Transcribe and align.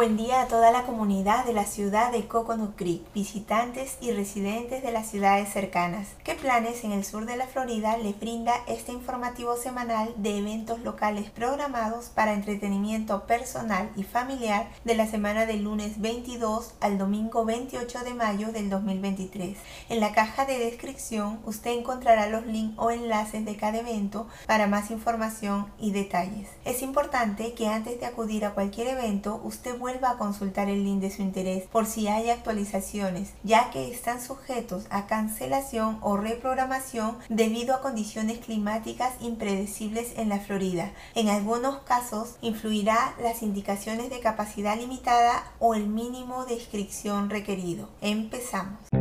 Buen 0.00 0.16
día 0.16 0.40
a 0.40 0.48
toda 0.48 0.70
la 0.70 0.84
comunidad 0.84 1.44
de 1.44 1.52
la 1.52 1.66
ciudad 1.66 2.10
de 2.10 2.26
Coconut 2.26 2.74
Creek, 2.74 3.02
visitantes 3.12 3.98
y 4.00 4.12
residentes 4.12 4.82
de 4.82 4.92
las 4.92 5.10
ciudades 5.10 5.52
cercanas. 5.52 6.08
¿Qué 6.24 6.34
planes 6.34 6.84
en 6.84 6.92
el 6.92 7.04
sur 7.04 7.26
de 7.26 7.36
la 7.36 7.46
Florida 7.46 7.98
les 7.98 8.18
brinda 8.18 8.54
este 8.66 8.92
informativo 8.92 9.58
semanal 9.58 10.14
de 10.16 10.38
eventos 10.38 10.80
locales 10.80 11.28
programados 11.28 12.06
para 12.06 12.32
entretenimiento 12.32 13.26
personal 13.26 13.90
y 13.94 14.04
familiar 14.04 14.70
de 14.84 14.94
la 14.94 15.06
semana 15.06 15.44
del 15.44 15.64
lunes 15.64 16.00
22 16.00 16.72
al 16.80 16.96
domingo 16.96 17.44
28 17.44 17.98
de 17.98 18.14
mayo 18.14 18.52
del 18.52 18.70
2023? 18.70 19.58
En 19.90 20.00
la 20.00 20.12
caja 20.12 20.46
de 20.46 20.58
descripción 20.58 21.40
usted 21.44 21.72
encontrará 21.72 22.26
los 22.26 22.46
links 22.46 22.78
o 22.78 22.90
enlaces 22.90 23.44
de 23.44 23.56
cada 23.58 23.80
evento 23.80 24.28
para 24.46 24.66
más 24.66 24.90
información 24.90 25.66
y 25.78 25.92
detalles. 25.92 26.48
Es 26.64 26.80
importante 26.80 27.52
que 27.52 27.68
antes 27.68 28.00
de 28.00 28.06
acudir 28.06 28.46
a 28.46 28.54
cualquier 28.54 28.86
evento 28.86 29.42
usted 29.44 29.78
a 30.10 30.18
consultar 30.18 30.68
el 30.68 30.84
link 30.84 31.00
de 31.00 31.10
su 31.10 31.22
interés 31.22 31.64
por 31.64 31.86
si 31.86 32.08
hay 32.08 32.30
actualizaciones, 32.30 33.30
ya 33.42 33.70
que 33.70 33.90
están 33.90 34.20
sujetos 34.20 34.84
a 34.90 35.06
cancelación 35.06 35.98
o 36.00 36.16
reprogramación 36.16 37.16
debido 37.28 37.74
a 37.74 37.80
condiciones 37.80 38.38
climáticas 38.38 39.14
impredecibles 39.20 40.12
en 40.16 40.28
la 40.28 40.38
Florida. 40.38 40.92
En 41.14 41.28
algunos 41.28 41.78
casos 41.80 42.36
influirá 42.40 43.14
las 43.22 43.42
indicaciones 43.42 44.10
de 44.10 44.20
capacidad 44.20 44.76
limitada 44.76 45.44
o 45.58 45.74
el 45.74 45.86
mínimo 45.86 46.46
de 46.46 46.54
inscripción 46.54 47.30
requerido. 47.30 47.88
Empezamos. 48.00 48.99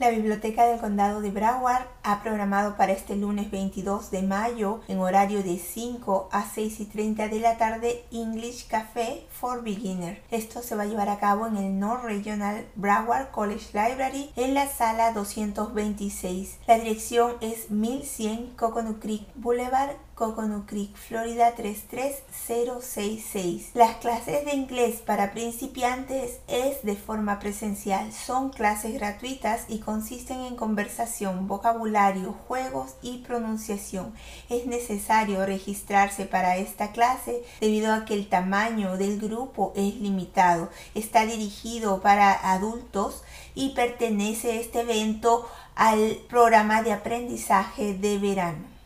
La 0.00 0.08
Biblioteca 0.08 0.64
del 0.64 0.80
Condado 0.80 1.20
de 1.20 1.30
Broward 1.30 1.84
ha 2.04 2.22
programado 2.22 2.74
para 2.78 2.92
este 2.92 3.16
lunes 3.16 3.50
22 3.50 4.10
de 4.10 4.22
mayo 4.22 4.80
en 4.88 4.98
horario 4.98 5.42
de 5.42 5.58
5 5.58 6.30
a 6.32 6.48
6 6.48 6.80
y 6.80 6.86
30 6.86 7.28
de 7.28 7.38
la 7.38 7.58
tarde 7.58 8.02
English 8.10 8.66
Café 8.66 9.26
for 9.28 9.62
Beginner. 9.62 10.22
Esto 10.30 10.62
se 10.62 10.74
va 10.74 10.84
a 10.84 10.86
llevar 10.86 11.10
a 11.10 11.18
cabo 11.18 11.46
en 11.46 11.58
el 11.58 11.78
North 11.78 12.04
Regional 12.04 12.66
Broward 12.76 13.30
College 13.30 13.66
Library 13.74 14.30
en 14.36 14.54
la 14.54 14.68
sala 14.68 15.12
226. 15.12 16.60
La 16.66 16.78
dirección 16.78 17.34
es 17.42 17.70
1100 17.70 18.54
Coconut 18.56 19.02
Creek 19.02 19.26
Boulevard 19.34 19.96
Coconut 20.20 20.66
Creek, 20.66 20.94
Florida 20.94 21.54
33066. 21.54 23.70
Las 23.72 23.96
clases 23.96 24.44
de 24.44 24.54
inglés 24.54 24.96
para 24.96 25.32
principiantes 25.32 26.40
es 26.46 26.82
de 26.82 26.94
forma 26.94 27.38
presencial. 27.38 28.12
Son 28.12 28.50
clases 28.50 28.92
gratuitas 28.92 29.64
y 29.66 29.78
consisten 29.78 30.40
en 30.40 30.56
conversación, 30.56 31.48
vocabulario, 31.48 32.34
juegos 32.46 32.96
y 33.00 33.22
pronunciación. 33.26 34.12
Es 34.50 34.66
necesario 34.66 35.46
registrarse 35.46 36.26
para 36.26 36.58
esta 36.58 36.92
clase 36.92 37.42
debido 37.58 37.94
a 37.94 38.04
que 38.04 38.12
el 38.12 38.28
tamaño 38.28 38.98
del 38.98 39.18
grupo 39.18 39.72
es 39.74 39.94
limitado. 39.94 40.68
Está 40.94 41.24
dirigido 41.24 42.02
para 42.02 42.52
adultos 42.52 43.22
y 43.54 43.70
pertenece 43.70 44.60
este 44.60 44.80
evento 44.80 45.48
al 45.76 46.18
programa 46.28 46.82
de 46.82 46.92
aprendizaje 46.92 47.94
de 47.94 48.18
verano. 48.18 48.79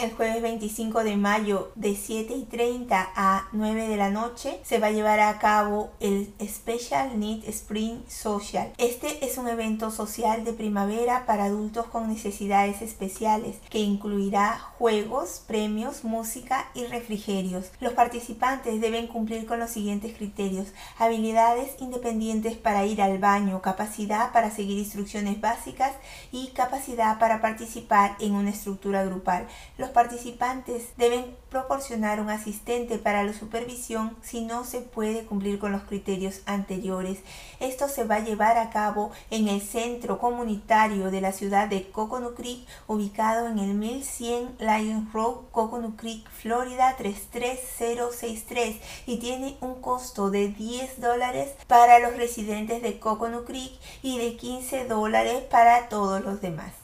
El 0.00 0.12
jueves 0.14 0.40
25 0.40 1.04
de 1.04 1.18
mayo 1.18 1.72
de 1.74 1.94
7 1.94 2.32
y 2.32 2.44
30 2.44 3.10
a 3.14 3.48
9 3.52 3.86
de 3.86 3.98
la 3.98 4.08
noche 4.08 4.58
se 4.64 4.78
va 4.78 4.86
a 4.86 4.92
llevar 4.92 5.20
a 5.20 5.38
cabo 5.38 5.90
el 6.00 6.32
Special 6.42 7.20
Need 7.20 7.46
Spring 7.46 8.02
Social. 8.08 8.72
Este 8.78 9.26
es 9.26 9.36
un 9.36 9.46
evento 9.46 9.90
social 9.90 10.42
de 10.42 10.54
primavera 10.54 11.26
para 11.26 11.44
adultos 11.44 11.84
con 11.84 12.08
necesidades 12.08 12.80
especiales 12.80 13.58
que 13.68 13.80
incluirá 13.80 14.58
juegos, 14.78 15.42
premios, 15.46 16.02
música 16.02 16.70
y 16.72 16.86
refrigerios. 16.86 17.70
Los 17.80 17.92
participantes 17.92 18.80
deben 18.80 19.06
cumplir 19.06 19.44
con 19.44 19.58
los 19.58 19.68
siguientes 19.68 20.16
criterios. 20.16 20.68
Habilidades 20.96 21.72
independientes 21.78 22.56
para 22.56 22.86
ir 22.86 23.02
al 23.02 23.18
baño, 23.18 23.60
capacidad 23.60 24.32
para 24.32 24.50
seguir 24.50 24.78
instrucciones 24.78 25.42
básicas 25.42 25.92
y 26.32 26.52
capacidad 26.52 27.18
para 27.18 27.42
participar 27.42 28.16
en 28.18 28.32
una 28.32 28.48
estructura 28.48 29.04
grupal. 29.04 29.46
Participantes 29.90 30.96
deben 30.96 31.36
proporcionar 31.50 32.20
un 32.20 32.30
asistente 32.30 32.98
para 32.98 33.22
la 33.24 33.32
supervisión 33.32 34.16
si 34.22 34.42
no 34.42 34.64
se 34.64 34.80
puede 34.80 35.24
cumplir 35.24 35.58
con 35.58 35.72
los 35.72 35.82
criterios 35.82 36.40
anteriores. 36.46 37.18
Esto 37.58 37.88
se 37.88 38.04
va 38.04 38.16
a 38.16 38.24
llevar 38.24 38.56
a 38.58 38.70
cabo 38.70 39.10
en 39.30 39.48
el 39.48 39.60
centro 39.60 40.18
comunitario 40.18 41.10
de 41.10 41.20
la 41.20 41.32
ciudad 41.32 41.68
de 41.68 41.90
Coconut 41.90 42.36
Creek, 42.36 42.66
ubicado 42.86 43.48
en 43.48 43.58
el 43.58 43.74
1100 43.74 44.56
Lion 44.58 45.10
Road, 45.12 45.50
Coconut 45.50 45.96
Creek, 45.96 46.30
Florida 46.30 46.96
33063 46.96 48.76
y 49.06 49.18
tiene 49.18 49.56
un 49.60 49.80
costo 49.80 50.30
de 50.30 50.48
10 50.48 51.00
dólares 51.00 51.50
para 51.66 51.98
los 51.98 52.16
residentes 52.16 52.82
de 52.82 52.98
Coconut 52.98 53.46
Creek 53.46 53.72
y 54.02 54.18
de 54.18 54.36
15 54.36 54.86
dólares 54.86 55.42
para 55.50 55.88
todos 55.88 56.24
los 56.24 56.40
demás. 56.40 56.79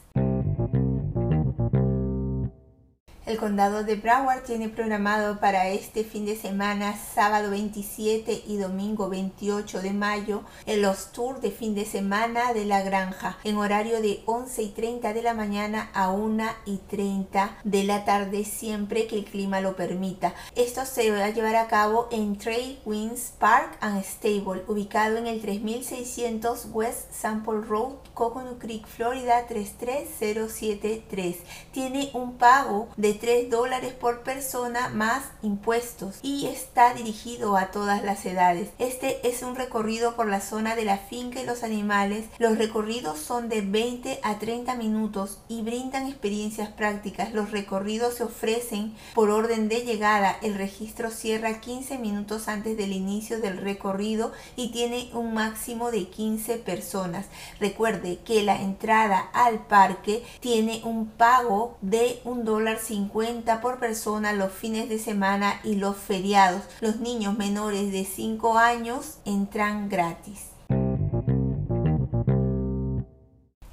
El 3.27 3.37
condado 3.37 3.83
de 3.83 3.95
Broward 3.97 4.43
tiene 4.43 4.69
programado 4.69 5.41
para 5.41 5.67
este 5.67 6.05
fin 6.05 6.25
de 6.25 6.37
semana, 6.37 6.97
sábado 7.13 7.49
27 7.49 8.43
y 8.47 8.55
domingo 8.55 9.09
28 9.09 9.81
de 9.81 9.91
mayo, 9.91 10.43
los 10.65 11.11
tours 11.11 11.41
de 11.41 11.51
fin 11.51 11.75
de 11.75 11.83
semana 11.83 12.53
de 12.53 12.63
la 12.63 12.83
granja 12.83 13.37
en 13.43 13.57
horario 13.57 14.01
de 14.01 14.23
11 14.27 14.63
y 14.63 14.69
30 14.69 15.13
de 15.13 15.21
la 15.21 15.33
mañana 15.33 15.91
a 15.93 16.09
1 16.09 16.41
y 16.65 16.77
30 16.77 17.57
de 17.65 17.83
la 17.83 18.05
tarde, 18.05 18.45
siempre 18.45 19.07
que 19.07 19.17
el 19.17 19.25
clima 19.25 19.59
lo 19.59 19.75
permita. 19.75 20.33
Esto 20.55 20.85
se 20.85 21.11
va 21.11 21.25
a 21.25 21.29
llevar 21.31 21.57
a 21.57 21.67
cabo 21.67 22.07
en 22.11 22.37
Trail 22.37 22.79
Winds 22.85 23.33
Park 23.37 23.77
and 23.81 24.05
Stable, 24.05 24.63
ubicado 24.69 25.17
en 25.17 25.27
el 25.27 25.41
3600 25.41 26.67
West 26.71 27.11
Sample 27.11 27.59
Road, 27.59 27.95
Coconut 28.13 28.57
Creek, 28.57 28.87
Florida 28.87 29.47
33073. 29.47 31.39
Tiene 31.73 32.09
un 32.13 32.37
pago 32.37 32.87
de 32.95 33.16
3 33.19 33.49
dólares 33.49 33.93
por 33.93 34.21
persona 34.21 34.89
más 34.89 35.23
impuestos 35.41 36.15
y 36.21 36.47
está 36.47 36.93
dirigido 36.93 37.57
a 37.57 37.71
todas 37.71 38.03
las 38.03 38.25
edades. 38.25 38.69
Este 38.79 39.27
es 39.27 39.43
un 39.43 39.55
recorrido 39.55 40.15
por 40.15 40.27
la 40.27 40.41
zona 40.41 40.75
de 40.75 40.85
la 40.85 40.97
finca 40.97 41.41
y 41.41 41.45
los 41.45 41.63
animales. 41.63 42.25
Los 42.37 42.57
recorridos 42.57 43.19
son 43.19 43.49
de 43.49 43.61
20 43.61 44.19
a 44.23 44.39
30 44.39 44.75
minutos 44.75 45.39
y 45.47 45.61
brindan 45.61 46.07
experiencias 46.07 46.69
prácticas. 46.69 47.33
Los 47.33 47.51
recorridos 47.51 48.15
se 48.15 48.23
ofrecen 48.23 48.95
por 49.13 49.29
orden 49.29 49.67
de 49.69 49.81
llegada. 49.81 50.37
El 50.41 50.55
registro 50.55 51.11
cierra 51.11 51.59
15 51.59 51.97
minutos 51.97 52.47
antes 52.47 52.77
del 52.77 52.91
inicio 52.91 53.39
del 53.39 53.57
recorrido 53.57 54.31
y 54.55 54.69
tiene 54.69 55.09
un 55.13 55.33
máximo 55.33 55.91
de 55.91 56.07
15 56.07 56.57
personas. 56.57 57.27
Recuerde 57.59 58.19
que 58.25 58.43
la 58.43 58.61
entrada 58.61 59.19
al 59.33 59.65
parque 59.67 60.23
tiene 60.39 60.81
un 60.83 61.07
pago 61.07 61.77
de 61.81 62.21
un 62.23 62.45
dólar 62.45 62.79
50 63.07 63.61
por 63.61 63.79
persona 63.79 64.33
los 64.33 64.51
fines 64.51 64.89
de 64.89 64.99
semana 64.99 65.61
y 65.63 65.75
los 65.75 65.95
feriados. 65.95 66.63
Los 66.81 66.99
niños 66.99 67.37
menores 67.37 67.91
de 67.91 68.03
5 68.03 68.57
años 68.57 69.19
entran 69.23 69.87
gratis. 69.87 70.47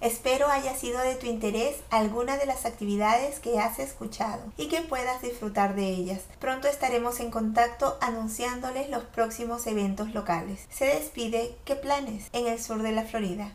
Espero 0.01 0.49
haya 0.49 0.77
sido 0.77 1.01
de 1.01 1.15
tu 1.15 1.27
interés 1.27 1.77
alguna 1.91 2.37
de 2.37 2.47
las 2.47 2.67
actividades 2.67 3.41
que 3.41 3.59
has 3.59 3.79
escuchado 3.79 4.53
y 4.59 4.69
que 4.69 4.83
puedas 4.83 5.23
disfrutar 5.23 5.75
de 5.75 5.89
ellas. 5.89 6.21
Pronto 6.39 6.69
estaremos 6.69 7.21
en 7.21 7.31
contacto 7.31 7.97
anunciándoles 8.03 8.91
los 8.91 9.03
próximos 9.03 9.67
eventos 9.67 10.13
locales. 10.13 10.67
Se 10.71 10.85
despide 10.85 11.57
¿Qué 11.65 11.75
planes 11.75 12.29
en 12.33 12.47
el 12.47 12.61
sur 12.61 12.83
de 12.83 12.93
la 12.93 13.05
Florida? 13.05 13.53